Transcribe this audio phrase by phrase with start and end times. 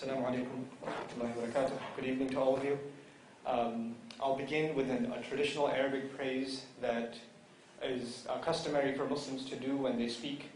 [0.00, 1.74] Assalamu alaikum.
[1.94, 2.78] Good evening to all of you.
[3.44, 7.16] Um, I'll begin with an, a traditional Arabic praise that
[7.82, 10.52] is uh, customary for Muslims to do when they speak.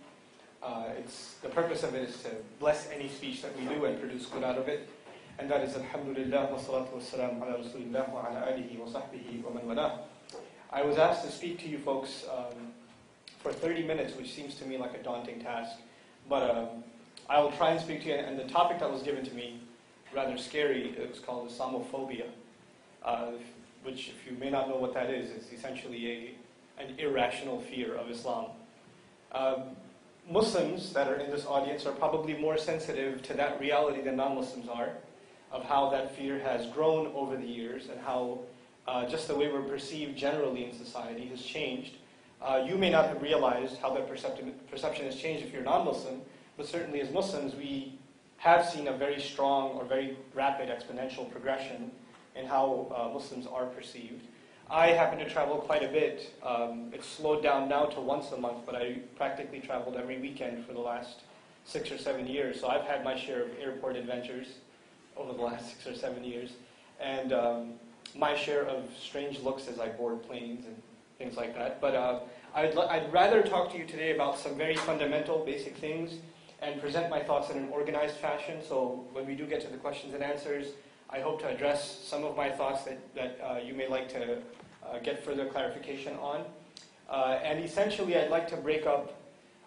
[0.63, 4.01] Uh, it's, the purpose of it is to bless any speech that we do and
[4.01, 4.89] produce good out of it.
[5.39, 9.45] And that is Alhamdulillah wa salatu wa salam ala Rasulillah wa ala alihi wa sahbihi
[9.45, 9.91] wa man.
[10.73, 12.73] I was asked to speak to you folks um,
[13.41, 15.77] for 30 minutes, which seems to me like a daunting task.
[16.31, 16.85] But um,
[17.29, 18.15] I will try and speak to you.
[18.15, 19.61] And the topic that was given to me,
[20.15, 22.27] rather scary, it was called Islamophobia,
[23.05, 23.33] uh,
[23.83, 26.35] which, if you may not know what that is, is essentially
[26.79, 28.47] a, an irrational fear of Islam.
[29.33, 29.63] Um,
[30.31, 34.35] Muslims that are in this audience are probably more sensitive to that reality than non
[34.35, 34.91] Muslims are,
[35.53, 38.39] of how that fear has grown over the years and how
[38.87, 41.95] uh, just the way we're perceived generally in society has changed.
[42.41, 45.85] Uh, you may not have realized how that perception, perception has changed if you're non
[45.85, 46.21] Muslim,
[46.57, 47.99] but certainly as Muslims, we
[48.39, 51.91] have seen a very strong or very rapid exponential progression
[52.37, 54.27] in how uh, Muslims are perceived.
[54.71, 56.33] I happen to travel quite a bit.
[56.43, 60.65] Um, it's slowed down now to once a month, but I practically traveled every weekend
[60.65, 61.21] for the last
[61.65, 62.61] six or seven years.
[62.61, 64.47] So I've had my share of airport adventures
[65.17, 66.51] over the last six or seven years,
[67.01, 67.73] and um,
[68.17, 70.75] my share of strange looks as I board planes and
[71.19, 71.81] things like that.
[71.81, 72.21] But uh,
[72.55, 76.15] I'd, l- I'd rather talk to you today about some very fundamental, basic things
[76.65, 78.61] and present my thoughts in an organized fashion.
[78.67, 80.69] So when we do get to the questions and answers,
[81.11, 84.39] I hope to address some of my thoughts that, that uh, you may like to
[84.85, 86.45] uh, get further clarification on.
[87.09, 89.21] Uh, and essentially, I'd like to break up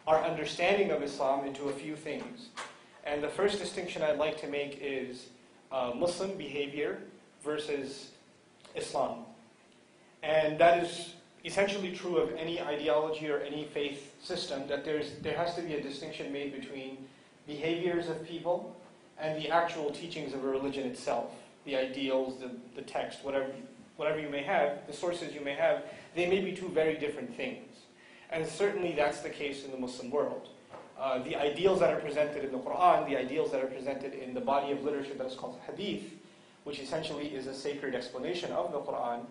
[0.08, 2.50] our understanding of Islam into a few things.
[3.06, 5.28] And the first distinction I'd like to make is
[5.72, 7.00] uh, Muslim behavior
[7.44, 8.12] versus
[8.76, 9.26] Islam.
[10.24, 11.14] And that is
[11.48, 15.76] essentially true of any ideology or any faith system, that there's, there has to be
[15.76, 16.98] a distinction made between
[17.48, 18.76] behaviors of people
[19.18, 21.32] and the actual teachings of a religion itself,
[21.66, 23.48] the ideals, the, the text, whatever,
[23.96, 25.84] whatever you may have, the sources you may have,
[26.16, 27.66] they may be two very different things.
[28.30, 30.50] And certainly that's the case in the Muslim world.
[31.00, 34.34] Uh, the ideals that are presented in the Quran, the ideals that are presented in
[34.34, 36.12] the body of literature that is called hadith,
[36.66, 39.22] which essentially is a sacred explanation of the Quran,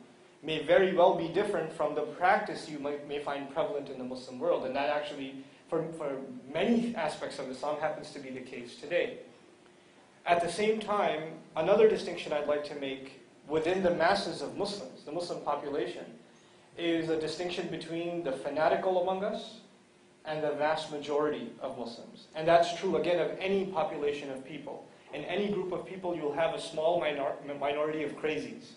[0.43, 4.05] may very well be different from the practice you might, may find prevalent in the
[4.05, 4.65] Muslim world.
[4.65, 6.19] And that actually, for, for
[6.53, 9.19] many aspects of Islam, happens to be the case today.
[10.25, 11.23] At the same time,
[11.57, 16.05] another distinction I'd like to make within the masses of Muslims, the Muslim population,
[16.77, 19.61] is a distinction between the fanatical among us
[20.25, 22.27] and the vast majority of Muslims.
[22.35, 24.87] And that's true, again, of any population of people.
[25.15, 28.73] In any group of people, you'll have a small minor- minority of crazies.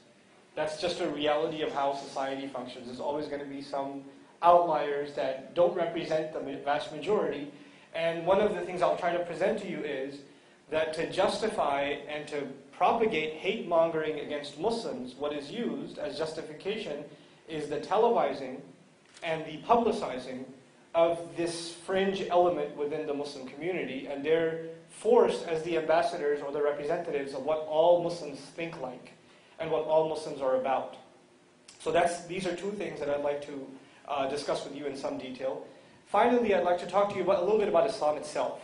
[0.56, 2.88] That's just a reality of how society functions.
[2.88, 4.04] There's always going to be some
[4.42, 7.52] outliers that don't represent the vast majority.
[7.94, 10.20] And one of the things I'll try to present to you is
[10.70, 17.04] that to justify and to propagate hate mongering against Muslims, what is used as justification
[17.48, 18.62] is the televising
[19.24, 20.46] and the publicizing
[20.96, 26.52] of this fringe element within the Muslim community, and they're forced as the ambassadors or
[26.52, 29.12] the representatives of what all Muslims think like
[29.60, 30.98] and what all Muslims are about.
[31.80, 33.68] So that's, these are two things that I'd like to
[34.08, 35.66] uh, discuss with you in some detail.
[36.08, 38.62] Finally, I'd like to talk to you about, a little bit about Islam itself.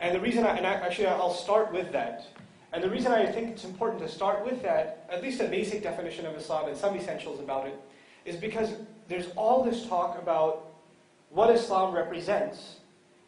[0.00, 2.26] And the reason, I, and I, actually I'll start with that.
[2.72, 5.82] And the reason I think it's important to start with that, at least a basic
[5.82, 7.80] definition of Islam and some essentials about it,
[8.24, 8.72] is because
[9.08, 10.74] there's all this talk about
[11.30, 12.76] what Islam represents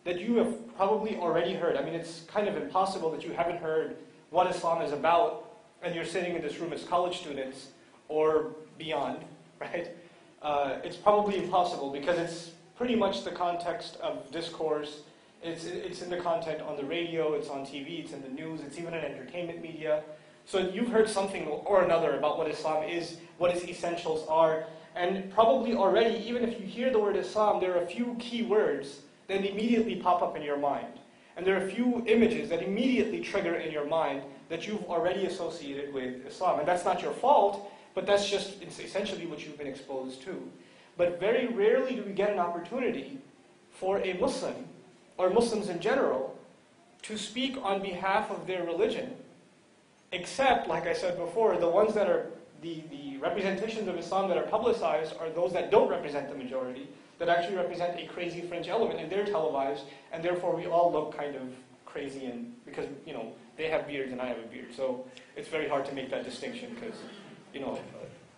[0.04, 1.76] that you have probably already heard.
[1.76, 3.96] I mean, it's kind of impossible that you haven't heard
[4.30, 5.47] what Islam is about
[5.82, 7.68] and you're sitting in this room as college students
[8.08, 9.24] or beyond,
[9.60, 9.88] right?
[10.42, 15.00] Uh, it's probably impossible because it's pretty much the context of discourse.
[15.42, 18.60] It's, it's in the content on the radio, it's on TV, it's in the news,
[18.60, 20.02] it's even in entertainment media.
[20.46, 24.64] So you've heard something or another about what Islam is, what its essentials are,
[24.94, 28.42] and probably already, even if you hear the word Islam, there are a few key
[28.42, 30.98] words that immediately pop up in your mind.
[31.36, 35.26] And there are a few images that immediately trigger in your mind that you've already
[35.26, 36.60] associated with Islam.
[36.60, 40.50] And that's not your fault, but that's just essentially what you've been exposed to.
[40.96, 43.18] But very rarely do we get an opportunity
[43.72, 44.66] for a Muslim,
[45.16, 46.36] or Muslims in general,
[47.02, 49.14] to speak on behalf of their religion,
[50.12, 52.26] except, like I said before, the ones that are
[52.62, 56.88] the, the representations of Islam that are publicized are those that don't represent the majority,
[57.18, 61.16] that actually represent a crazy fringe element, and they're televised, and therefore we all look
[61.16, 61.42] kind of
[61.84, 64.68] crazy and because you know they have beards and I have a beard.
[64.74, 65.04] So
[65.36, 66.96] it's very hard to make that distinction because,
[67.52, 67.78] you know,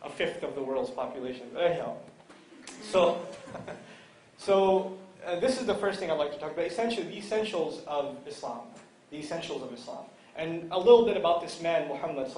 [0.03, 1.47] a fifth of the world's population.
[1.57, 1.97] Anyhow,
[2.83, 3.21] so,
[4.39, 6.67] so uh, this is the first thing I'd like to talk about.
[6.67, 8.63] Essentially, the essentials of Islam.
[9.11, 10.05] the essentials of Islam.
[10.37, 12.33] And a little bit about this man, Muhammad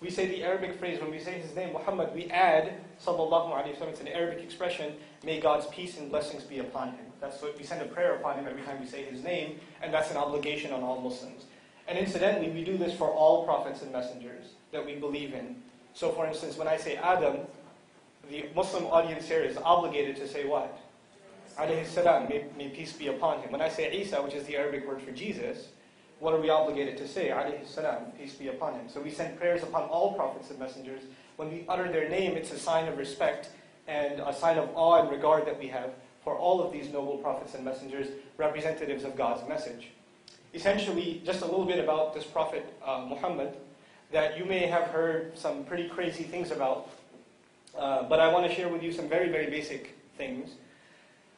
[0.00, 2.74] We say the Arabic phrase, when we say his name, Muhammad, we add
[3.04, 4.94] sallallahu alayhi wa It's an Arabic expression,
[5.24, 7.07] may God's peace and blessings be upon him.
[7.20, 9.92] That's what we send a prayer upon him every time we say his name, and
[9.92, 11.44] that's an obligation on all Muslims.
[11.88, 15.56] And incidentally, we do this for all prophets and messengers that we believe in.
[15.94, 17.38] So for instance, when I say Adam,
[18.30, 20.78] the Muslim audience here is obligated to say what?
[21.58, 23.50] Alayhi salam, may, may peace be upon him.
[23.50, 25.68] When I say Isa, which is the Arabic word for Jesus,
[26.20, 27.28] what are we obligated to say?
[27.30, 28.88] Alayhi salam, peace be upon him.
[28.88, 31.02] So we send prayers upon all prophets and messengers.
[31.36, 33.50] When we utter their name, it's a sign of respect
[33.88, 35.90] and a sign of awe and regard that we have
[36.24, 39.88] for all of these noble prophets and messengers, representatives of God's message.
[40.54, 43.56] Essentially, just a little bit about this prophet uh, Muhammad
[44.10, 46.88] that you may have heard some pretty crazy things about,
[47.76, 50.50] uh, but I want to share with you some very, very basic things.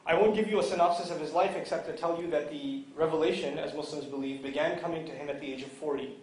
[0.07, 2.85] I won't give you a synopsis of his life except to tell you that the
[2.97, 6.17] revelation, as Muslims believe, began coming to him at the age of 40.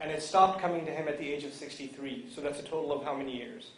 [0.00, 2.26] And it stopped coming to him at the age of 63.
[2.32, 3.70] So that's a total of how many years?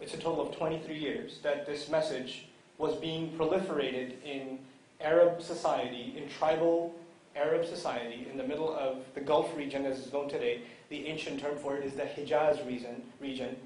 [0.00, 2.48] It's a total of 23 years that this message
[2.78, 4.58] was being proliferated in
[5.00, 6.94] Arab society, in tribal
[7.36, 10.60] Arab society, in the middle of the Gulf region as is known today.
[10.88, 13.02] The ancient term for it is the Hijaz region.
[13.20, 13.56] region.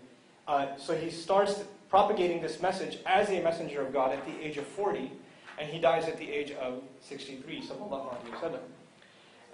[0.46, 4.56] Uh, so he starts propagating this message as a messenger of God at the age
[4.56, 5.10] of 40,
[5.58, 7.62] and he dies at the age of 63,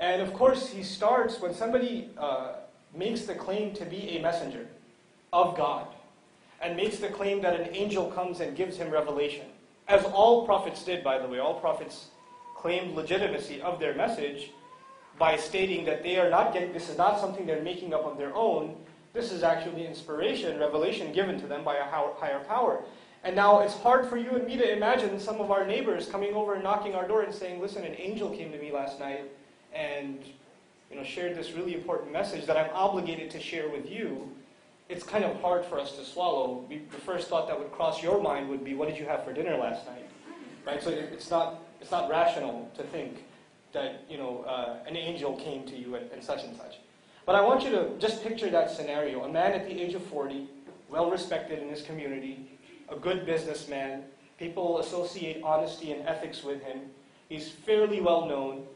[0.00, 2.54] And of course, he starts when somebody uh,
[2.94, 4.66] makes the claim to be a messenger
[5.32, 5.88] of God,
[6.64, 9.46] and makes the claim that an angel comes and gives him revelation.
[9.86, 12.06] As all prophets did, by the way, all prophets
[12.56, 14.50] claimed legitimacy of their message
[15.18, 18.16] by stating that they are not getting, this is not something they're making up on
[18.16, 18.74] their own,
[19.12, 22.82] this is actually inspiration, revelation given to them by a higher power.
[23.22, 26.34] And now it's hard for you and me to imagine some of our neighbors coming
[26.34, 29.30] over and knocking our door and saying, listen, an angel came to me last night
[29.72, 30.18] and
[30.90, 34.30] you know, shared this really important message that I'm obligated to share with you.
[34.88, 36.64] It's kind of hard for us to swallow.
[36.68, 39.32] The first thought that would cross your mind would be, what did you have for
[39.32, 40.08] dinner last night?
[40.66, 40.82] Right?
[40.82, 43.24] So it's not, it's not rational to think
[43.72, 46.78] that you know, uh, an angel came to you and, and such and such.
[47.26, 49.24] But I want you to just picture that scenario.
[49.24, 50.46] A man at the age of 40,
[50.90, 52.58] well respected in his community,
[52.90, 54.02] a good businessman.
[54.38, 56.80] People associate honesty and ethics with him.
[57.28, 58.66] He's fairly well known.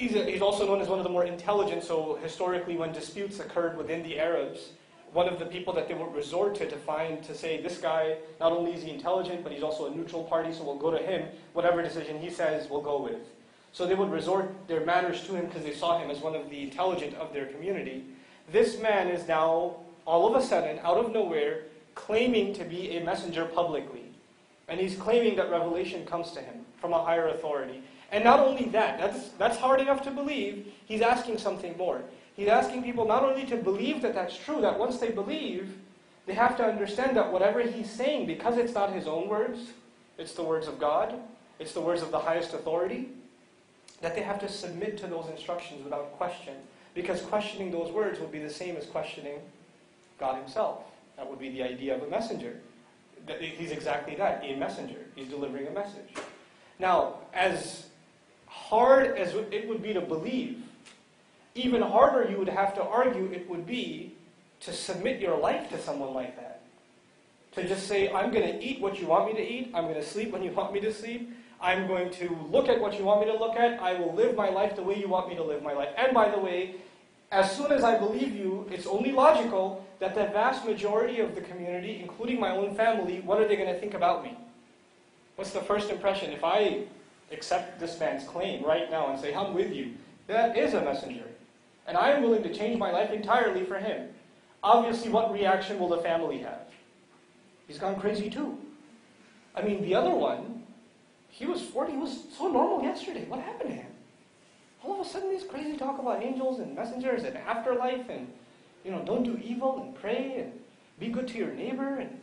[0.00, 3.38] He's, a, he's also known as one of the more intelligent, so historically, when disputes
[3.38, 4.70] occurred within the Arabs,
[5.12, 8.16] one of the people that they would resort to to find to say, this guy,
[8.40, 10.96] not only is he intelligent, but he's also a neutral party, so we'll go to
[10.96, 11.28] him.
[11.52, 13.20] Whatever decision he says, we'll go with.
[13.72, 16.48] So they would resort their manners to him because they saw him as one of
[16.48, 18.06] the intelligent of their community.
[18.50, 19.76] This man is now,
[20.06, 21.64] all of a sudden, out of nowhere,
[21.94, 24.04] claiming to be a messenger publicly.
[24.66, 27.82] And he's claiming that revelation comes to him from a higher authority.
[28.12, 32.02] And not only that, that's, that's hard enough to believe, he's asking something more.
[32.34, 35.76] He's asking people not only to believe that that's true, that once they believe,
[36.26, 39.60] they have to understand that whatever he's saying, because it's not his own words,
[40.18, 41.14] it's the words of God,
[41.58, 43.08] it's the words of the highest authority,
[44.00, 46.54] that they have to submit to those instructions without question.
[46.94, 49.38] Because questioning those words would be the same as questioning
[50.18, 50.84] God Himself.
[51.16, 52.56] That would be the idea of a messenger.
[53.38, 54.98] He's exactly that, a messenger.
[55.14, 56.14] He's delivering a message.
[56.78, 57.89] Now, as
[58.50, 60.62] hard as it would be to believe,
[61.54, 64.14] even harder you would have to argue it would be
[64.60, 66.60] to submit your life to someone like that.
[67.52, 69.94] To just say, I'm going to eat what you want me to eat, I'm going
[69.94, 73.04] to sleep when you want me to sleep, I'm going to look at what you
[73.04, 73.80] want me to look at.
[73.80, 75.90] I will live my life the way you want me to live my life.
[75.96, 76.76] And by the way,
[77.30, 81.42] as soon as I believe you, it's only logical that the vast majority of the
[81.42, 84.36] community, including my own family, what are they going to think about me?
[85.36, 86.32] What's the first impression?
[86.32, 86.84] If I
[87.30, 89.94] accept this man's claim right now and say, I'm with you,
[90.26, 91.24] that is a messenger.
[91.86, 94.08] And I am willing to change my life entirely for him.
[94.62, 96.68] Obviously, what reaction will the family have?
[97.66, 98.58] He's gone crazy too.
[99.54, 100.64] I mean, the other one,
[101.28, 101.92] he was 40.
[101.92, 103.24] He was so normal yesterday.
[103.26, 103.86] What happened to him?
[104.82, 108.26] All of a sudden, these crazy talk about angels and messengers and afterlife and,
[108.84, 110.52] you know, don't do evil and pray and
[110.98, 111.96] be good to your neighbor.
[111.96, 112.18] And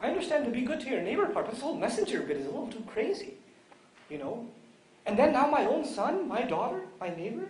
[0.00, 2.46] I understand to be good to your neighbor part, but this whole messenger bit is
[2.46, 3.34] a little too crazy,
[4.10, 4.46] you know.
[5.06, 7.48] And then now my own son, my daughter, my neighbor,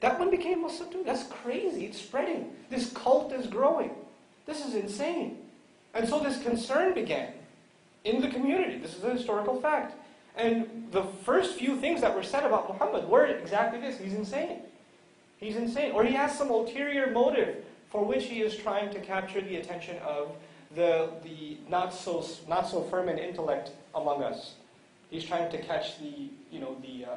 [0.00, 1.02] that one became Muslim too.
[1.04, 1.86] That's crazy.
[1.86, 2.50] It's spreading.
[2.70, 3.90] This cult is growing.
[4.46, 5.38] This is insane.
[5.94, 7.32] And so this concern began
[8.04, 8.78] in the community.
[8.78, 9.94] This is a historical fact.
[10.36, 14.58] And the first few things that were said about Muhammad were exactly this he's insane.
[15.38, 15.92] He's insane.
[15.92, 19.96] Or he has some ulterior motive for which he is trying to capture the attention
[19.98, 20.32] of
[20.74, 24.54] the, the not, so, not so firm in intellect among us.
[25.10, 27.16] He's trying to catch the, you know, the, uh,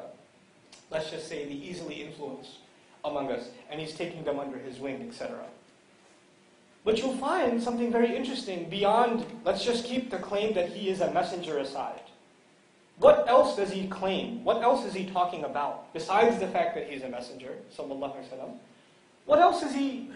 [0.92, 2.58] let's just say the easily influenced
[3.04, 5.46] among us, and he's taking them under his wing, etc.
[6.84, 11.02] But you'll find something very interesting beyond, let's just keep the claim that he is
[11.02, 12.02] a messenger aside.
[13.00, 14.44] What else does he claim?
[14.44, 15.94] What else is he talking about?
[15.94, 18.54] Besides the fact that he's a messenger, sallallahu alaihi wasallam,
[19.26, 20.10] what else is he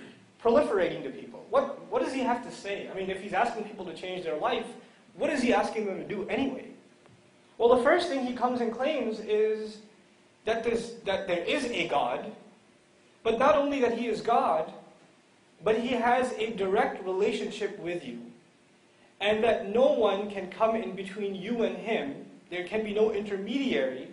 [0.43, 1.45] proliferating to people?
[1.49, 2.89] What, what does he have to say?
[2.89, 4.65] I mean, if he's asking people to change their life,
[5.15, 6.70] what is he asking them to do anyway?
[7.61, 9.77] Well, the first thing he comes and claims is
[10.45, 10.63] that,
[11.05, 12.31] that there is a God,
[13.21, 14.73] but not only that he is God,
[15.63, 18.17] but he has a direct relationship with you.
[19.19, 22.25] And that no one can come in between you and him.
[22.49, 24.07] There can be no intermediary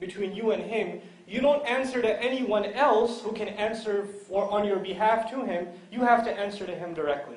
[0.00, 1.02] between you and him.
[1.28, 5.68] You don't answer to anyone else who can answer for, on your behalf to him.
[5.92, 7.36] You have to answer to him directly.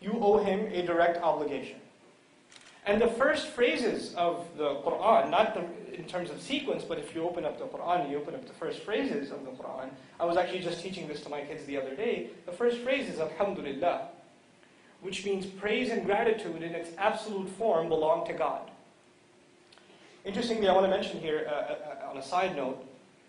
[0.00, 1.78] You owe him a direct obligation.
[2.88, 7.14] And the first phrases of the Quran, not the, in terms of sequence, but if
[7.14, 9.90] you open up the Quran, you open up the first phrases of the Quran.
[10.18, 12.30] I was actually just teaching this to my kids the other day.
[12.46, 14.08] The first phrase is Alhamdulillah,
[15.02, 18.70] which means praise and gratitude in its absolute form belong to God.
[20.24, 21.76] Interestingly, I want to mention here, uh, uh,
[22.06, 22.82] uh on a side note,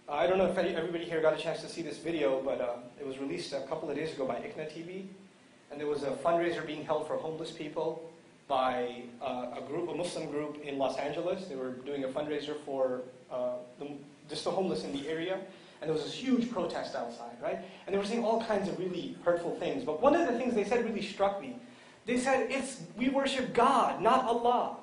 [0.08, 2.76] I don't know if everybody here got a chance to see this video, but uh,
[2.98, 5.08] it was released a couple of days ago by ICNA TV.
[5.70, 8.09] And there was a fundraiser being held for homeless people
[8.50, 11.46] by uh, a group, a Muslim group in Los Angeles.
[11.46, 13.92] They were doing a fundraiser for uh, the,
[14.28, 15.36] just the homeless in the area.
[15.82, 17.60] And there was this huge protest outside, right?
[17.86, 19.86] And they were saying all kinds of really hurtful things.
[19.86, 21.58] But one of the things they said really struck me.
[22.06, 24.78] They said, it's, we worship God, not Allah.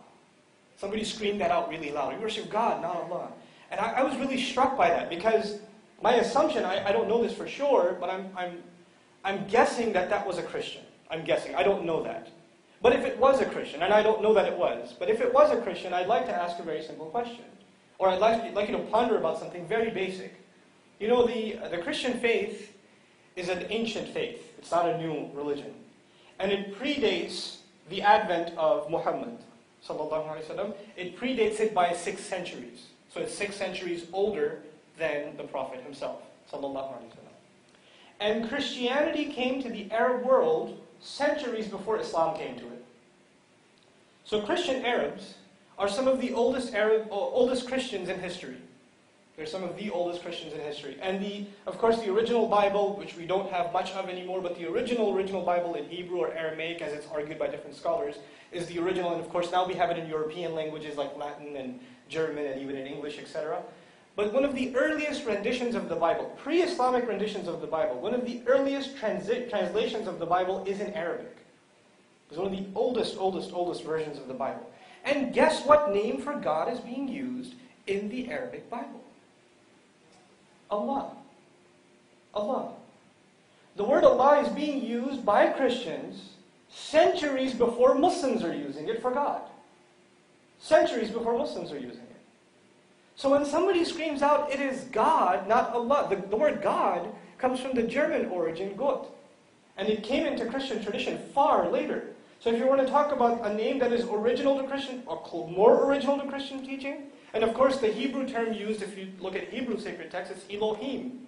[0.78, 2.14] Somebody screamed that out really loud.
[2.14, 3.32] We worship God, not Allah.
[3.72, 5.58] And I, I was really struck by that because
[6.00, 8.62] my assumption, I, I don't know this for sure, but I'm, I'm,
[9.24, 10.82] I'm guessing that that was a Christian.
[11.10, 11.54] I'm guessing.
[11.56, 12.28] I don't know that.
[12.82, 15.20] But if it was a Christian, and I don't know that it was, but if
[15.20, 17.44] it was a Christian, I'd like to ask a very simple question.
[17.98, 20.34] Or I'd like, like you to ponder about something very basic.
[21.00, 22.76] You know, the, the Christian faith
[23.34, 24.52] is an ancient faith.
[24.58, 25.72] It's not a new religion.
[26.38, 29.38] And it predates the advent of Muhammad.
[30.96, 32.86] It predates it by six centuries.
[33.12, 34.62] So it's six centuries older
[34.98, 36.20] than the Prophet himself.
[38.20, 42.84] And Christianity came to the Arab world centuries before Islam came to it.
[44.24, 45.34] So Christian Arabs
[45.78, 48.56] are some of the oldest Arab, oldest Christians in history.
[49.36, 50.96] They're some of the oldest Christians in history.
[51.02, 54.56] And the, of course, the original Bible, which we don't have much of anymore, but
[54.56, 58.16] the original, original Bible in Hebrew or Aramaic, as it's argued by different scholars,
[58.50, 59.12] is the original.
[59.12, 62.62] And of course, now we have it in European languages like Latin and German and
[62.62, 63.62] even in English, etc.
[64.16, 68.14] But one of the earliest renditions of the Bible, pre-Islamic renditions of the Bible, one
[68.14, 71.36] of the earliest translations of the Bible is in Arabic.
[72.30, 74.68] It's one of the oldest, oldest, oldest versions of the Bible.
[75.04, 77.54] And guess what name for God is being used
[77.86, 79.04] in the Arabic Bible?
[80.70, 81.12] Allah.
[82.34, 82.72] Allah.
[83.76, 86.30] The word Allah is being used by Christians
[86.70, 89.42] centuries before Muslims are using it for God.
[90.58, 92.05] Centuries before Muslims are using it.
[93.16, 97.08] So when somebody screams out, it is God, not Allah, the, the word God
[97.38, 99.08] comes from the German origin, Gott.
[99.78, 102.08] And it came into Christian tradition far later.
[102.40, 105.48] So if you want to talk about a name that is original to Christian, or
[105.48, 109.34] more original to Christian teaching, and of course the Hebrew term used, if you look
[109.34, 111.26] at Hebrew sacred texts, it's Elohim.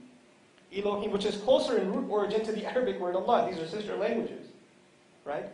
[0.74, 3.48] Elohim, which is closer in root origin to the Arabic word Allah.
[3.50, 4.46] These are sister languages.
[5.24, 5.46] Right?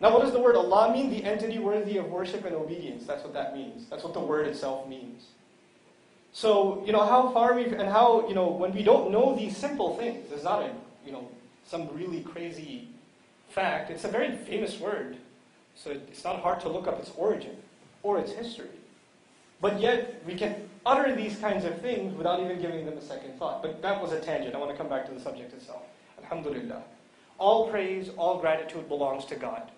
[0.00, 1.10] Now what does the word Allah mean?
[1.10, 3.04] The entity worthy of worship and obedience.
[3.04, 3.86] That's what that means.
[3.90, 5.24] That's what the word itself means.
[6.32, 9.56] So, you know, how far we've, and how, you know, when we don't know these
[9.56, 10.70] simple things, it's not a,
[11.04, 11.28] you know,
[11.66, 12.88] some really crazy
[13.50, 13.90] fact.
[13.90, 15.18] It's a very famous word.
[15.74, 17.56] So it's not hard to look up its origin
[18.02, 18.66] or its history.
[19.60, 23.38] But yet, we can utter these kinds of things without even giving them a second
[23.38, 23.62] thought.
[23.62, 24.54] But that was a tangent.
[24.54, 25.82] I want to come back to the subject itself.
[26.22, 26.82] Alhamdulillah.
[27.38, 29.70] All praise, all gratitude belongs to God.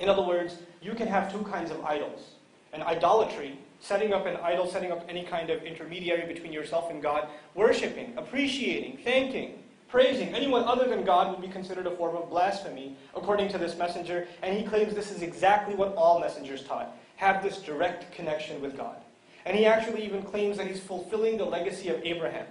[0.00, 2.30] In other words, you can have two kinds of idols.
[2.72, 7.02] An idolatry setting up an idol, setting up any kind of intermediary between yourself and
[7.02, 12.30] God, worshiping, appreciating, thanking, praising anyone other than God would be considered a form of
[12.30, 14.28] blasphemy, according to this messenger.
[14.42, 18.76] And he claims this is exactly what all messengers taught have this direct connection with
[18.76, 18.96] God.
[19.44, 22.46] And he actually even claims that he's fulfilling the legacy of Abraham.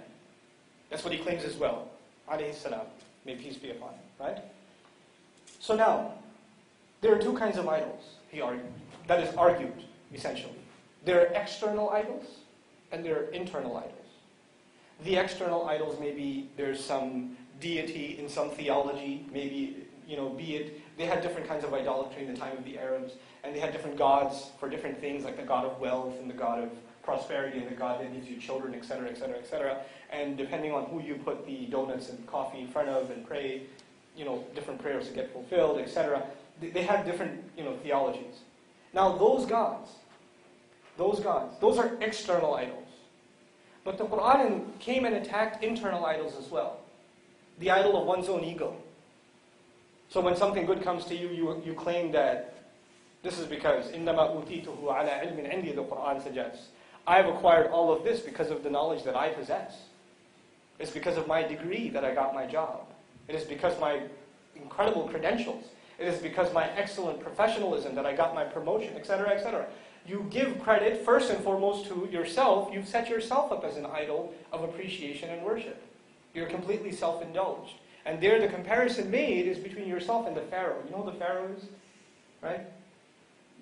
[0.90, 1.88] That's what he claims as well.
[2.30, 2.86] Alayhi salam.
[3.24, 4.38] May peace be upon him, right?
[5.60, 6.14] So now,
[7.00, 8.64] there are two kinds of idols, he argued.
[9.06, 10.54] That is argued, essentially.
[11.04, 12.26] There are external idols
[12.92, 13.94] and there are internal idols.
[15.04, 20.80] The external idols, maybe there's some deity in some theology, maybe, you know, be it,
[20.98, 23.72] they had different kinds of idolatry in the time of the Arabs, and they had
[23.72, 26.70] different gods for different things, like the god of wealth and the god of
[27.02, 29.78] prosperity and the God that gives you children, etc., etc., etc.
[30.10, 33.62] And depending on who you put the donuts and coffee in front of and pray,
[34.16, 36.22] you know, different prayers to get fulfilled, etc.
[36.60, 38.40] They had different, you know, theologies.
[38.92, 39.90] Now, those gods,
[40.99, 42.87] those gods, those are external idols.
[43.83, 46.79] But the Quran came and attacked internal idols as well.
[47.59, 48.75] The idol of one's own ego.
[50.09, 52.55] So when something good comes to you, you, you claim that
[53.23, 56.67] this is because إِنَّمَا أُوتِيتُهُ عَلَى عِلْمٍ عِنْدِي The Quran suggests.
[57.07, 59.83] I've acquired all of this because of the knowledge that I possess.
[60.79, 62.85] It's because of my degree that I got my job.
[63.27, 64.01] It is because my
[64.55, 65.65] incredible credentials.
[65.97, 69.67] It is because my excellent professionalism that I got my promotion, etc., etc.
[70.06, 72.70] You give credit first and foremost to yourself.
[72.72, 75.82] You've set yourself up as an idol of appreciation and worship.
[76.34, 77.74] You're completely self-indulged.
[78.06, 80.82] And there the comparison made is between yourself and the Pharaoh.
[80.84, 81.64] You know who the Pharaoh is?
[82.42, 82.60] Right?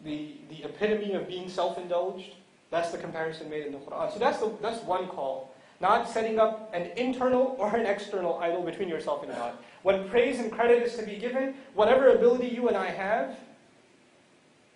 [0.05, 2.31] The, the epitome of being self-indulged.
[2.71, 4.13] That's the comparison made in the Quran.
[4.13, 5.55] So that's, the, that's one call.
[5.81, 9.55] Not setting up an internal or an external idol between yourself and God.
[9.83, 13.39] When praise and credit is to be given, whatever ability you and I have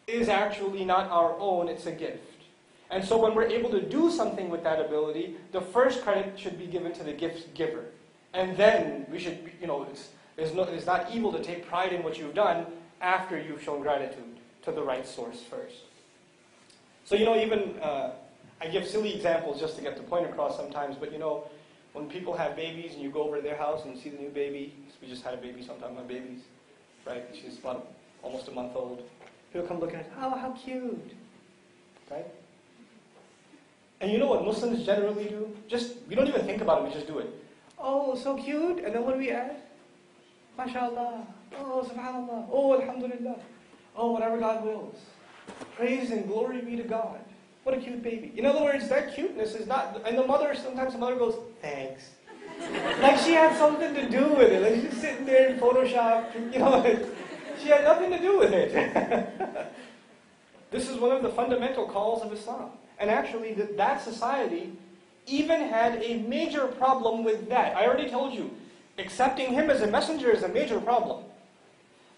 [0.07, 2.33] is actually not our own, it's a gift.
[2.91, 6.59] And so when we're able to do something with that ability, the first credit should
[6.59, 7.87] be given to the gift giver.
[8.35, 11.93] And then we should, you know, it's, it's, no, it's not evil to take pride
[11.93, 12.67] in what you've done
[13.01, 15.77] after you've shown gratitude to the right source first.
[17.05, 18.13] So, you know, even uh,
[18.61, 21.45] I give silly examples just to get the point across sometimes, but you know,
[21.93, 24.31] when people have babies and you go over to their house and see the new
[24.31, 26.41] baby, we just had a baby sometime, my baby's,
[27.07, 27.25] right?
[27.35, 27.93] She's about
[28.23, 29.03] almost a month old.
[29.53, 31.13] People come looking at, oh, how cute,
[32.11, 32.27] right?
[34.01, 35.55] And you know what Muslims generally do?
[35.69, 37.29] Just, we don't even think about it, we just do it.
[37.79, 38.79] Oh, so cute.
[38.79, 39.57] And then what do we add?
[40.59, 41.27] MashaAllah.
[41.59, 42.47] Oh, subhanAllah.
[42.51, 43.37] Oh, alhamdulillah.
[43.95, 44.97] Oh, whatever God wills.
[45.77, 47.21] Praise and glory be to God.
[47.65, 48.33] What a cute baby.
[48.37, 52.11] In other words, that cuteness is not, and the mother, sometimes the mother goes, thanks.
[53.01, 54.63] like she had something to do with it.
[54.63, 56.83] Like she's sitting there in Photoshop, you know,
[57.63, 58.73] she had nothing to do with it.
[60.71, 62.71] this is one of the fundamental calls of Islam.
[62.99, 64.73] And actually, that society
[65.27, 67.77] even had a major problem with that.
[67.77, 68.51] I already told you,
[68.99, 71.25] accepting him as a messenger is a major problem.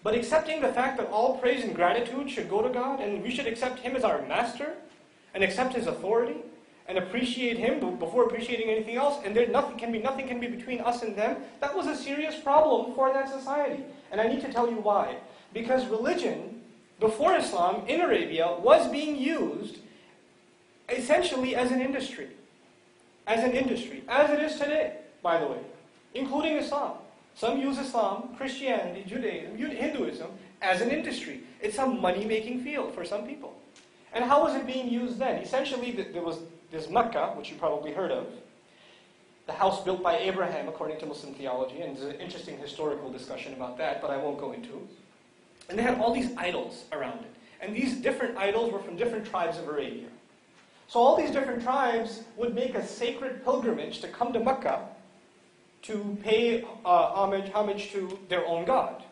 [0.03, 3.31] But accepting the fact that all praise and gratitude should go to God, and we
[3.31, 4.73] should accept him as our master,
[5.33, 6.37] and accept his authority
[6.87, 10.47] and appreciate him before appreciating anything else, and there nothing can be nothing can be
[10.47, 13.83] between us and them, that was a serious problem for that society.
[14.11, 15.17] And I need to tell you why.
[15.55, 16.61] Because religion,
[16.99, 19.77] before Islam, in Arabia, was being used
[20.89, 22.27] essentially as an industry.
[23.25, 24.03] As an industry.
[24.09, 25.59] As it is today, by the way.
[26.13, 26.97] Including Islam.
[27.35, 30.27] Some use Islam, Christianity, Judaism, Hinduism
[30.61, 31.39] as an industry.
[31.61, 33.55] It's a money-making field for some people.
[34.11, 35.37] And how was it being used then?
[35.41, 36.39] Essentially, there was
[36.69, 38.27] this Mecca, which you probably heard of,
[39.47, 43.53] the house built by Abraham, according to Muslim theology, and there's an interesting historical discussion
[43.53, 44.85] about that, but I won't go into.
[45.69, 47.33] And they had all these idols around it.
[47.61, 50.07] And these different idols were from different tribes of Arabia.
[50.87, 54.87] So all these different tribes would make a sacred pilgrimage to come to Mecca
[55.83, 59.03] to pay uh, homage, homage to their own God.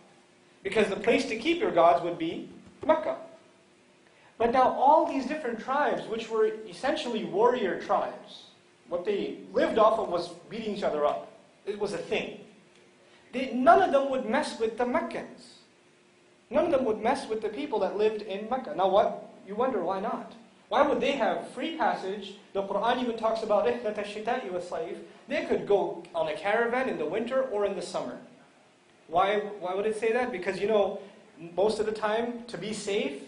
[0.63, 2.49] Because the place to keep your gods would be
[2.85, 3.17] Mecca.
[4.37, 8.45] But now all these different tribes, which were essentially warrior tribes,
[8.89, 11.31] what they lived off of was beating each other up.
[11.65, 12.39] It was a thing.
[13.31, 15.52] They, none of them would mess with the Meccans.
[16.50, 18.74] None of them would mess with the people that lived in Mecca.
[18.74, 19.30] Now what?
[19.46, 20.32] You wonder why not?
[20.68, 22.34] Why would they have free passage?
[22.52, 26.98] The Quran even talks about رِحْلَةَ الشِّتَاءِ وَالصَّيْفِ They could go on a caravan in
[26.98, 28.18] the winter or in the summer.
[29.06, 30.30] Why, why would it say that?
[30.30, 31.00] Because you know,
[31.56, 33.22] most of the time, to be safe,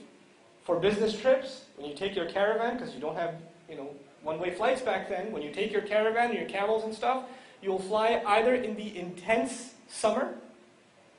[0.64, 3.34] for business trips, when you take your caravan, because you don't have,
[3.68, 3.90] you know,
[4.22, 7.24] one-way flights back then, when you take your caravan and your camels and stuff,
[7.62, 10.34] you'll fly either in the intense summer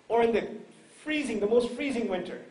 [0.07, 0.47] or in the
[1.06, 2.42] freezing, the most freezing winter.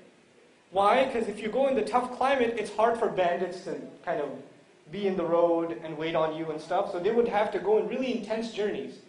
[0.72, 1.06] Why?
[1.06, 4.30] Because if you go in the tough climate, it's hard for bandits to kind of
[4.92, 6.92] be in the road and wait on you and stuff.
[6.92, 9.00] So they would have to go in really intense journeys.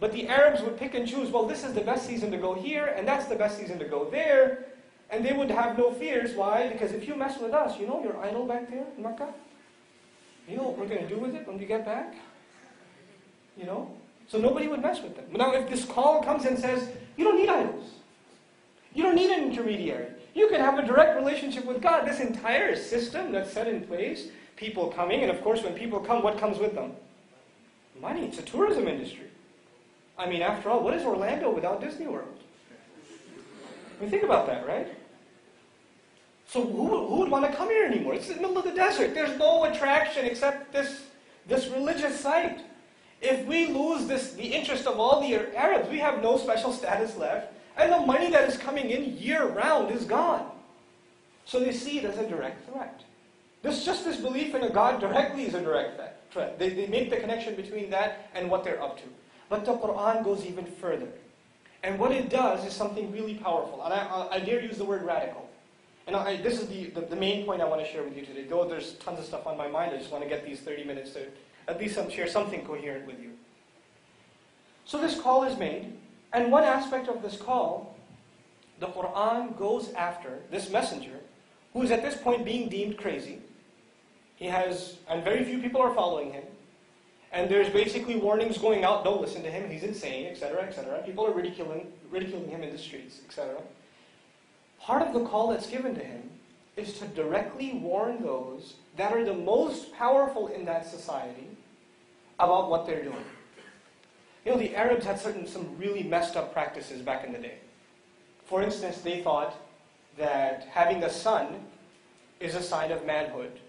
[0.00, 2.54] But the Arabs would pick and choose, well, this is the best season to go
[2.54, 4.64] here, and that's the best season to go there.
[5.10, 6.34] And they would have no fears.
[6.34, 6.68] Why?
[6.68, 9.34] Because if you mess with us, you know your idol back there in Makkah?
[10.48, 12.14] You know what we're going to do with it when we get back?
[13.56, 13.90] You know?
[14.28, 15.26] So nobody would mess with them.
[15.32, 17.84] Now, if this call comes and says, you don't need idols.
[18.94, 20.08] You don't need an intermediary.
[20.34, 22.06] You can have a direct relationship with God.
[22.06, 26.22] This entire system that's set in place, people coming, and of course when people come,
[26.22, 26.92] what comes with them?
[28.00, 28.26] Money.
[28.26, 29.26] It's a tourism industry.
[30.18, 32.38] I mean, after all, what is Orlando without Disney World?
[33.98, 34.88] I mean, think about that, right?
[36.46, 38.14] So who, who would want to come here anymore?
[38.14, 39.14] It's in the middle of the desert.
[39.14, 41.00] There's no attraction except this,
[41.46, 42.60] this religious site.
[43.22, 47.16] If we lose this, the interest of all the Arabs, we have no special status
[47.16, 50.46] left, and the money that is coming in year round is gone.
[51.44, 53.02] So they see it as a direct threat.
[53.62, 56.00] This just this belief in a God directly is a direct
[56.32, 56.58] threat.
[56.58, 59.04] They, they make the connection between that and what they're up to.
[59.48, 61.08] But the Quran goes even further.
[61.82, 63.82] And what it does is something really powerful.
[63.84, 65.48] And I, I, I dare use the word radical.
[66.06, 68.24] And I, this is the, the, the, main point I want to share with you
[68.24, 68.44] today.
[68.44, 70.84] Though there's tons of stuff on my mind, I just want to get these 30
[70.84, 71.26] minutes to
[71.68, 73.30] at least share something coherent with you.
[74.84, 75.92] So this call is made,
[76.32, 77.96] and one aspect of this call,
[78.80, 81.20] the Quran goes after this messenger,
[81.72, 83.38] who is at this point being deemed crazy.
[84.36, 86.44] He has, and very few people are following him.
[87.32, 91.02] And there's basically warnings going out, don't listen to him, he's insane, etc., etc.
[91.02, 93.56] People are ridiculing, ridiculing him in the streets, etc.
[94.80, 96.28] Part of the call that's given to him
[96.76, 101.48] is to directly warn those that are the most powerful in that society
[102.38, 103.24] about what they're doing.
[104.44, 107.58] You know, the Arabs had certain some really messed up practices back in the day.
[108.44, 109.54] For instance, they thought
[110.18, 111.64] that having a son
[112.40, 113.60] is a sign of manhood,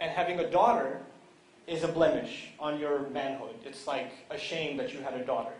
[0.00, 1.00] and having a daughter
[1.66, 3.54] is a blemish on your manhood.
[3.64, 5.52] It's like a shame that you had a daughter.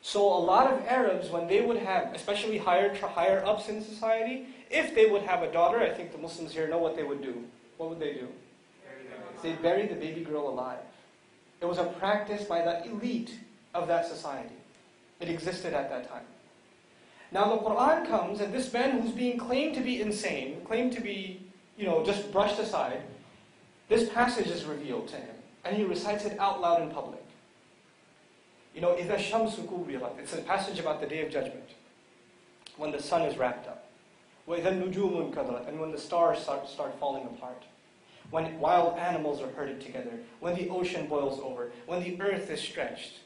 [0.00, 4.46] So a lot of Arabs, when they would have, especially higher higher ups in society,
[4.70, 7.22] if they would have a daughter, I think the Muslims here know what they would
[7.22, 7.44] do.
[7.78, 8.28] What would they do?
[9.42, 10.78] They'd bury the baby girl alive.
[11.60, 13.38] It was a practice by the elite
[13.73, 14.55] of that society.
[15.19, 16.23] It existed at that time.
[17.31, 21.01] Now the Quran comes, and this man who's being claimed to be insane, claimed to
[21.01, 21.41] be,
[21.77, 23.01] you know, just brushed aside,
[23.87, 27.23] this passage is revealed to him, and he recites it out loud in public.
[28.73, 31.69] You know, إِذَا الشَّمْسُ كُوِّرَتْ It's a passage about the Day of Judgment,
[32.77, 33.89] when the sun is wrapped up.
[34.47, 37.63] وَإِذَا النُّجُومُ انْكَدَرَتْ And when the stars start, start falling apart.
[38.31, 40.19] When wild animals are herded together.
[40.39, 41.71] When the ocean boils over.
[41.87, 43.19] When the earth is stretched.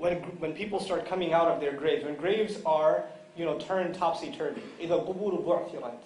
[0.00, 2.04] When, when people start coming out of their graves.
[2.04, 3.04] When graves are,
[3.36, 4.62] you know, turned topsy-turvy.
[4.80, 5.98] إِذَا الْقُبُورُ بُعْثِرَتْ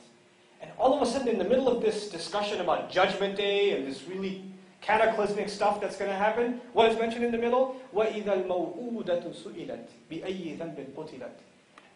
[0.61, 3.87] and all of a sudden, in the middle of this discussion about Judgment Day and
[3.87, 4.45] this really
[4.83, 7.77] cataclysmic stuff that's going to happen, what is mentioned in the middle?
[7.95, 11.31] وَإِذَا الْمَوْءُودَةُ سُئِلَتْ بِأَيِّ ذَنْبٍ قُتِلَتْ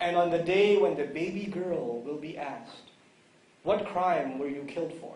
[0.00, 2.90] And on the day when the baby girl will be asked,
[3.64, 5.14] What crime were you killed for?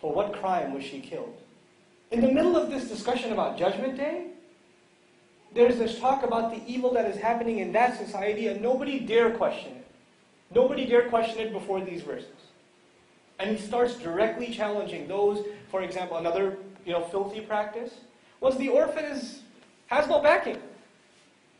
[0.00, 1.38] For what crime was she killed?
[2.10, 4.28] In the middle of this discussion about Judgment Day,
[5.53, 9.31] there's this talk about the evil that is happening in that society, and nobody dare
[9.31, 9.87] question it.
[10.53, 12.29] Nobody dare question it before these verses.
[13.39, 17.91] And he starts directly challenging those, for example, another you know, filthy practice
[18.39, 19.41] was the orphan is,
[19.87, 20.57] has no backing.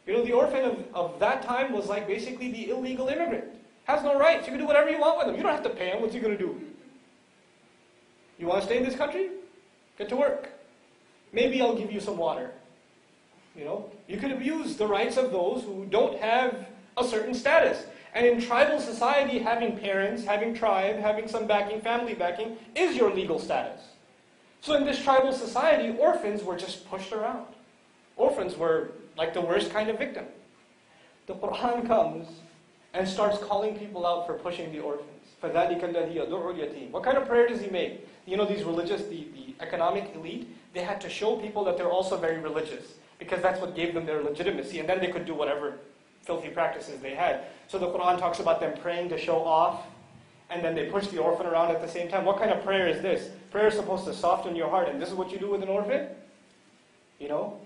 [0.05, 3.45] You know, the orphan of, of that time was like basically the illegal immigrant.
[3.85, 4.45] Has no rights.
[4.45, 5.35] You can do whatever you want with him.
[5.35, 6.01] You don't have to pay him.
[6.01, 6.59] What's he going to do?
[8.37, 9.29] You want to stay in this country?
[9.97, 10.49] Get to work.
[11.33, 12.51] Maybe I'll give you some water.
[13.55, 17.85] You know, you could abuse the rights of those who don't have a certain status.
[18.13, 23.13] And in tribal society, having parents, having tribe, having some backing, family backing, is your
[23.13, 23.81] legal status.
[24.61, 27.47] So in this tribal society, orphans were just pushed around.
[28.15, 30.25] Orphans were like the worst kind of victim.
[31.27, 32.27] The Quran comes
[32.93, 35.07] and starts calling people out for pushing the orphans.
[35.41, 35.53] What
[37.03, 38.07] kind of prayer does he make?
[38.27, 41.89] You know, these religious, the, the economic elite, they had to show people that they're
[41.89, 45.35] also very religious because that's what gave them their legitimacy, and then they could do
[45.35, 45.77] whatever
[46.23, 47.43] filthy practices they had.
[47.67, 49.85] So the Quran talks about them praying to show off,
[50.49, 52.25] and then they push the orphan around at the same time.
[52.25, 53.29] What kind of prayer is this?
[53.51, 55.69] Prayer is supposed to soften your heart, and this is what you do with an
[55.69, 56.07] orphan?
[57.19, 57.59] You know?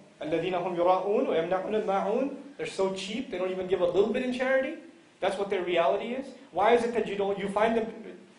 [2.58, 4.76] They're so cheap, they don't even give a little bit in charity.
[5.22, 6.26] That's what their reality is.
[6.52, 7.88] Why is it that you don't you find them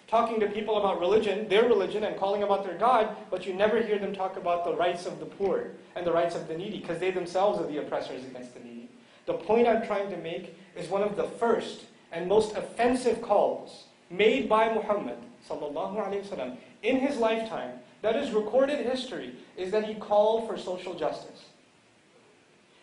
[0.07, 3.81] talking to people about religion, their religion, and calling about their God, but you never
[3.81, 6.79] hear them talk about the rights of the poor and the rights of the needy,
[6.79, 8.89] because they themselves are the oppressors against the needy.
[9.25, 13.85] The point I'm trying to make is one of the first and most offensive calls
[14.09, 15.17] made by Muhammad
[15.49, 21.45] وسلم, in his lifetime that is recorded history is that he called for social justice.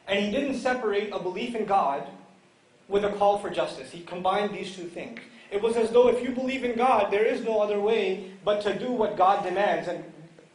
[0.06, 2.06] And he didn't separate a belief in God
[2.88, 3.90] with a call for justice.
[3.90, 5.20] He combined these two things.
[5.53, 8.61] It was as though if you believe in God, there is no other way but
[8.61, 9.87] to do what God demands.
[9.87, 10.03] And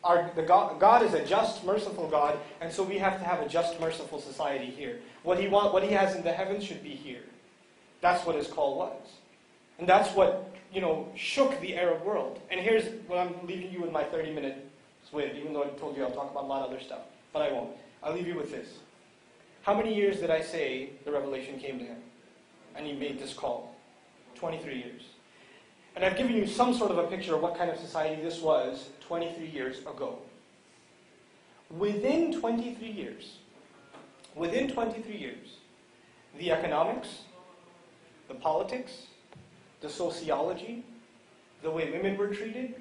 [0.03, 3.49] our, God, God is a just, merciful God, and so we have to have a
[3.49, 4.99] just, merciful society here.
[5.23, 7.23] What he, want, what he has in the heavens should be here.
[8.01, 9.13] That's what his call was.
[9.79, 12.41] And that's what, you know, shook the Arab world.
[12.51, 14.59] And here's what I'm leaving you with my 30 minutes
[15.13, 17.03] with, even though I told you I'll talk about a lot of other stuff.
[17.33, 17.71] But I won't.
[18.03, 18.67] I'll leave you with this.
[19.63, 21.99] How many years did I say the revelation came to him?
[22.75, 23.68] And he made this call?
[24.39, 25.03] 23 years.
[25.97, 28.41] And I've given you some sort of a picture of what kind of society this
[28.41, 30.19] was 23 years ago.
[31.77, 33.39] Within 23 years,
[34.37, 35.57] within 23 years,
[36.39, 37.23] the economics,
[38.29, 39.07] the politics,
[39.81, 40.85] the sociology,
[41.63, 42.77] the way women were treated,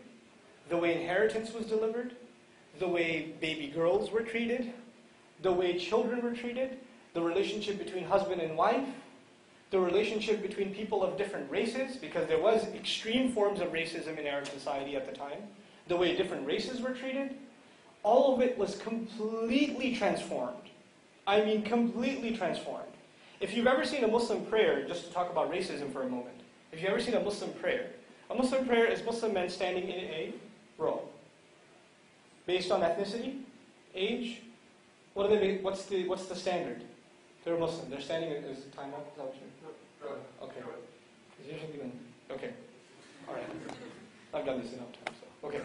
[0.70, 2.16] the way inheritance was delivered,
[2.80, 4.74] the way baby girls were treated,
[5.42, 6.78] the way children were treated,
[7.14, 8.88] the relationship between husband and wife,
[9.70, 14.26] the relationship between people of different races, because there was extreme forms of racism in
[14.26, 15.44] Arab society at the time,
[15.88, 17.36] the way different races were treated,
[18.04, 20.56] all of it was completely transformed.
[21.26, 22.86] I mean, completely transformed.
[23.42, 26.36] If you've ever seen a Muslim prayer, just to talk about racism for a moment,
[26.72, 27.88] if you've ever seen a Muslim prayer,
[28.30, 30.34] a Muslim prayer is Muslim men standing in a
[30.78, 31.02] row.
[32.46, 33.42] Based on ethnicity,
[33.94, 34.42] age,
[35.14, 36.84] what are they, what's, the, what's the standard?
[37.44, 37.90] They're Muslim.
[37.90, 39.08] They're standing, is time up?
[39.10, 39.50] Is that what you're,
[40.44, 40.62] okay.
[41.42, 41.92] Is usually when,
[42.32, 42.52] okay.
[43.28, 43.44] All right.
[44.34, 45.62] I've done this enough times, so, okay.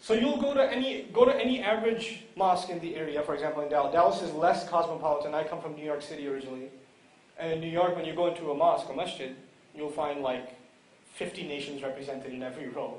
[0.00, 3.62] So you'll go to any go to any average mosque in the area, for example,
[3.62, 3.92] in Dallas.
[3.92, 5.34] Dallas is less cosmopolitan.
[5.34, 6.68] I come from New York City originally.
[7.38, 9.34] And in New York, when you go into a mosque, a masjid,
[9.74, 10.54] you'll find like
[11.14, 12.98] 50 nations represented in every row.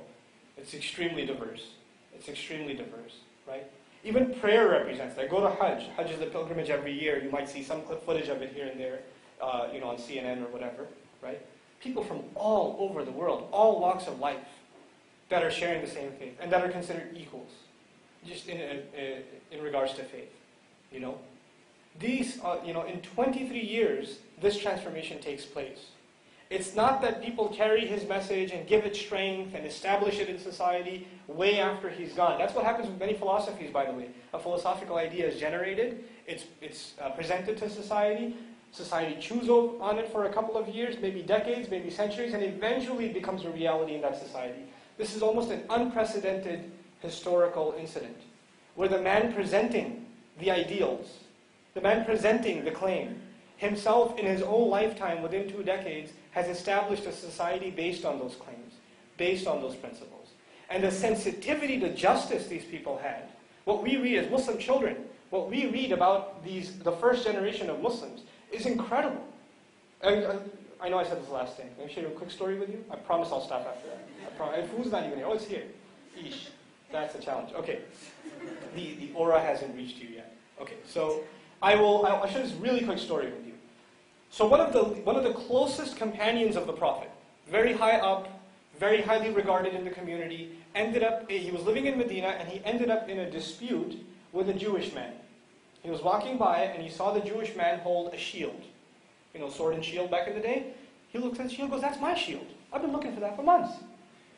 [0.58, 1.68] It's extremely diverse.
[2.14, 3.66] It's extremely diverse, right?
[4.04, 5.30] Even prayer represents that.
[5.30, 5.88] Go to Hajj.
[5.98, 7.22] Hajj is the pilgrimage every year.
[7.24, 9.00] You might see some footage of it here and there,
[9.42, 10.88] uh, you know, on CNN or whatever,
[11.22, 11.42] right?
[11.80, 14.38] People from all over the world, all walks of life,
[15.30, 17.50] that are sharing the same faith and that are considered equals,
[18.26, 20.32] just in, in, in regards to faith.
[20.92, 21.18] You know,
[22.00, 25.88] these, uh, you know, in 23 years, this transformation takes place.
[26.50, 30.38] It's not that people carry his message and give it strength and establish it in
[30.38, 32.38] society way after he's gone.
[32.38, 34.10] That's what happens with many philosophies, by the way.
[34.34, 38.36] A philosophical idea is generated, it's, it's uh, presented to society,
[38.76, 43.06] society chews on it for a couple of years, maybe decades, maybe centuries, and eventually
[43.06, 44.64] it becomes a reality in that society.
[44.98, 48.18] This is almost an unprecedented historical incident
[48.76, 50.06] where the man presenting
[50.40, 51.20] the ideals,
[51.74, 53.22] the man presenting the claim,
[53.58, 58.36] himself in his own lifetime within two decades has established a society based on those
[58.36, 58.74] claims,
[59.18, 60.30] based on those principles.
[60.70, 63.30] And the sensitivity to justice these people had.
[63.64, 64.98] What we read as Muslim children,
[65.30, 68.24] what we read about these, the first generation of Muslims,
[68.60, 69.24] is incredible.
[70.02, 70.38] And, uh,
[70.82, 71.70] I know I said this last thing.
[71.78, 72.84] Let me share a quick story with you.
[72.92, 74.08] I promise I'll stop after that.
[74.28, 74.70] I promise.
[74.76, 75.28] Who's not even here?
[75.28, 75.64] Oh, it's here.
[76.18, 76.50] Ish.
[76.92, 77.54] That's a challenge.
[77.54, 77.80] Okay.
[78.76, 80.36] The, the aura hasn't reached you yet.
[80.62, 81.24] Okay, so
[81.62, 83.54] I will I'll share this really quick story with you.
[84.30, 87.10] So one of the one of the closest companions of the Prophet,
[87.48, 88.40] very high up,
[88.80, 92.62] very highly regarded in the community, ended up he was living in Medina and he
[92.64, 95.14] ended up in a dispute with a Jewish man.
[95.86, 98.62] He was walking by and he saw the Jewish man hold a shield
[99.36, 100.68] you know, sword and shield back in the day.
[101.10, 102.48] He looks at the shield and goes, That's my shield.
[102.74, 103.74] I've been looking for that for months.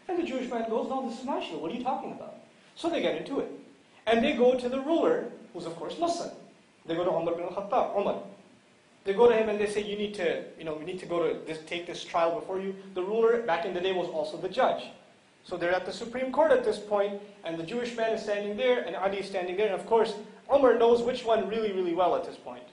[0.10, 1.62] And the Jewish man goes, No, this is my shield.
[1.62, 2.36] What are you talking about?
[2.76, 3.50] So they get into it.
[4.08, 6.32] And they go to the ruler, who's of course Muslim.
[6.86, 8.22] They go to Umar bin al-Khattab, Umar.
[9.04, 11.06] They go to him and they say, you need to, you know, we need to
[11.06, 12.76] go to this, take this trial before you.
[12.94, 14.84] The ruler back in the day was also the judge.
[15.46, 18.58] So they're at the Supreme Court at this point, and the Jewish man is standing
[18.58, 20.14] there, and Ali is standing there, and of course,
[20.54, 22.64] Umar knows which one really, really well at this point.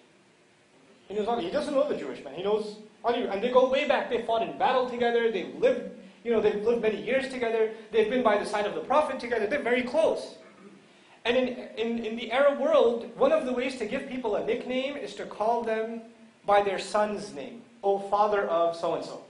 [1.09, 2.35] He knows He doesn't know the Jewish man.
[2.35, 3.27] He knows Ali.
[3.27, 4.11] And they go way back.
[4.11, 5.31] They fought in battle together.
[5.31, 5.91] They've lived,
[6.25, 7.71] you know, they've lived many years together.
[7.93, 9.47] They've been by the side of the Prophet together.
[9.47, 10.37] They're very close.
[11.25, 14.45] And in, in, in the Arab world, one of the ways to give people a
[14.45, 16.03] nickname is to call them
[16.45, 17.63] by their son's name.
[17.83, 19.23] Oh, father of so-and-so.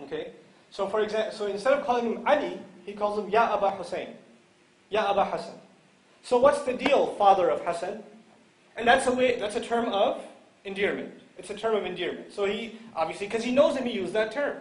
[0.00, 0.32] Okay?
[0.70, 4.14] So for example, so instead of calling him Ali, he calls him Ya Aba Hussein.
[4.90, 5.54] Ya Aba Hassan.
[6.22, 8.02] So what's the deal, father of Hassan?
[8.76, 10.22] And that's a way, that's a term of
[10.64, 11.12] endearment.
[11.38, 12.32] It's a term of endearment.
[12.32, 14.56] So he, obviously, because he knows him, he used that term.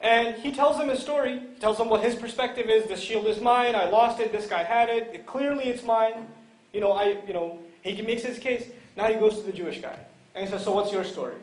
[0.00, 1.40] And he tells them his story.
[1.40, 2.86] He tells them what his perspective is.
[2.86, 3.74] This shield is mine.
[3.74, 4.30] I lost it.
[4.30, 5.10] This guy had it.
[5.12, 6.28] it clearly, it's mine.
[6.72, 8.68] You know, I, you know, he makes his case.
[8.96, 9.98] Now he goes to the Jewish guy.
[10.34, 11.34] And he says, so what's your story?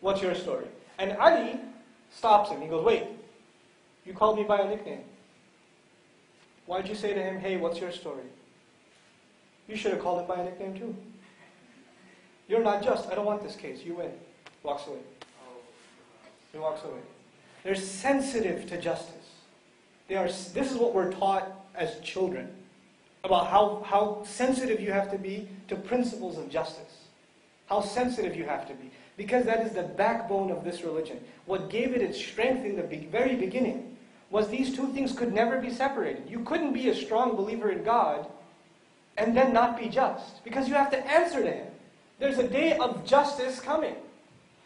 [0.00, 0.66] What's your story?
[0.98, 1.58] And Ali
[2.12, 2.60] stops him.
[2.60, 3.04] He goes, wait,
[4.04, 5.02] you called me by a nickname.
[6.66, 8.24] Why did you say to him, hey, what's your story?
[9.68, 10.94] You should have called him by a nickname too.
[12.48, 13.08] You're not just.
[13.08, 13.82] I don't want this case.
[13.82, 14.12] You win.
[14.62, 14.98] Walks away.
[16.52, 17.00] He walks away.
[17.64, 19.12] They're sensitive to justice.
[20.08, 22.48] They are, this is what we're taught as children
[23.24, 27.04] about how, how sensitive you have to be to principles of justice.
[27.66, 28.90] How sensitive you have to be.
[29.16, 31.18] Because that is the backbone of this religion.
[31.46, 33.95] What gave it its strength in the be- very beginning
[34.30, 36.28] was these two things could never be separated.
[36.28, 38.26] You couldn't be a strong believer in God
[39.16, 40.42] and then not be just.
[40.44, 41.66] Because you have to answer to Him.
[42.18, 43.94] There's a day of justice coming.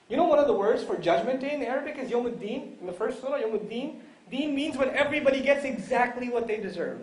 [0.08, 2.86] You know one of the words for judgment day in Arabic is Yawm din in
[2.86, 7.00] the first surah, Yawm din Deen means when everybody gets exactly what they deserve.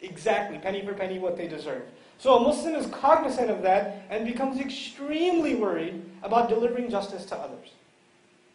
[0.00, 1.82] Exactly, penny for penny what they deserve.
[2.18, 7.36] So a Muslim is cognizant of that and becomes extremely worried about delivering justice to
[7.36, 7.70] others.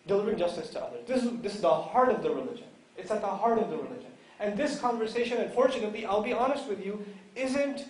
[0.07, 1.05] Delivering justice to others.
[1.07, 2.67] This is, this is the heart of the religion.
[2.97, 4.11] It's at the heart of the religion.
[4.39, 7.85] And this conversation, unfortunately, I'll be honest with you, isn't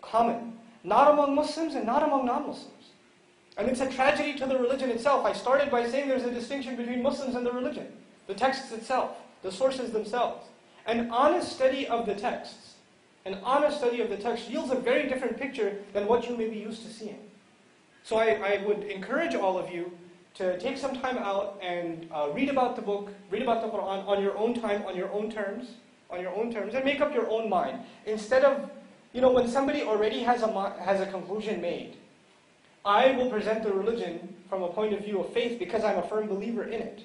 [0.00, 0.58] common.
[0.84, 2.90] Not among Muslims and not among non-Muslims.
[3.56, 5.24] And it's a tragedy to the religion itself.
[5.24, 7.86] I started by saying there's a distinction between Muslims and the religion,
[8.26, 10.46] the texts itself, the sources themselves.
[10.86, 12.74] An honest study of the texts,
[13.24, 16.48] an honest study of the text yields a very different picture than what you may
[16.48, 17.20] be used to seeing.
[18.02, 19.92] So I, I would encourage all of you
[20.34, 24.06] to take some time out and uh, read about the book, read about the Quran
[24.06, 25.72] on your own time, on your own terms,
[26.10, 27.80] on your own terms, and make up your own mind.
[28.06, 28.70] Instead of,
[29.12, 31.96] you know, when somebody already has a, has a conclusion made,
[32.84, 36.02] I will present the religion from a point of view of faith because I'm a
[36.02, 37.02] firm believer in it.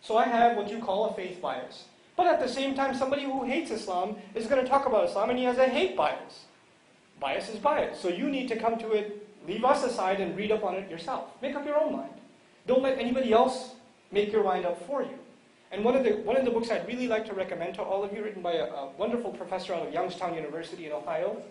[0.00, 1.84] So I have what you call a faith bias.
[2.16, 5.30] But at the same time, somebody who hates Islam is going to talk about Islam
[5.30, 6.44] and he has a hate bias.
[7.18, 8.00] Bias is bias.
[8.00, 10.90] So you need to come to it, leave us aside, and read up on it
[10.90, 11.30] yourself.
[11.42, 12.19] Make up your own mind.
[12.70, 13.74] Don't let anybody else
[14.12, 15.18] make your mind up for you.
[15.72, 18.04] And one of the, one of the books I'd really like to recommend to all
[18.04, 21.42] of you, written by a, a wonderful professor out of Youngstown University in Ohio,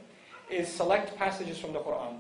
[0.49, 2.19] is Select Passages from the Quran.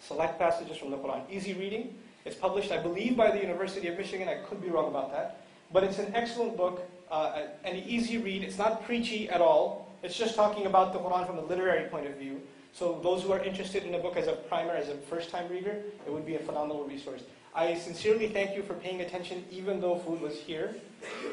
[0.00, 1.20] Select Passages from the Quran.
[1.30, 1.94] Easy reading.
[2.24, 4.26] It's published, I believe, by the University of Michigan.
[4.26, 5.42] I could be wrong about that.
[5.70, 8.42] But it's an excellent book, uh, an easy read.
[8.42, 9.92] It's not preachy at all.
[10.02, 12.40] It's just talking about the Quran from a literary point of view.
[12.72, 15.82] So those who are interested in the book as a primer, as a first-time reader,
[16.06, 17.20] it would be a phenomenal resource.
[17.58, 20.76] I sincerely thank you for paying attention, even though food was here.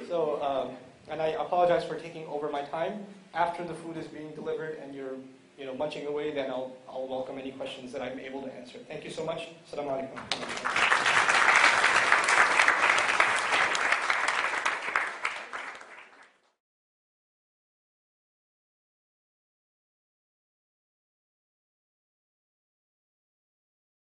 [0.08, 0.76] So, um,
[1.08, 3.06] and I apologize for taking over my time.
[3.36, 5.18] After the food is being delivered and you're,
[5.56, 8.80] you know, munching away, then I'll, I'll welcome any questions that I'm able to answer.
[8.88, 9.50] Thank you so much.
[9.72, 11.25] Assalamu alaikum.